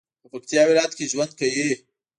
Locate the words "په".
0.21-0.27